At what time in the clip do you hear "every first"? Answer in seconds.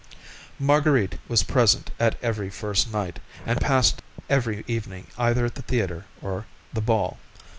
2.23-2.91